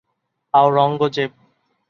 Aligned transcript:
Aurangzeb 0.53 1.31